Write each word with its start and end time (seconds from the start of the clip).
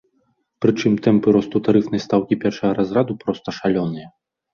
Прычым 0.65 0.93
тэмпы 1.07 1.33
росту 1.35 1.61
тарыфнай 1.67 2.01
стаўкі 2.05 2.37
першага 2.45 2.71
разраду 2.79 3.13
проста 3.23 3.55
шалёныя. 3.59 4.07